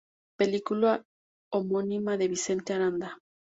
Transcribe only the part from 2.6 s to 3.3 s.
Aranda.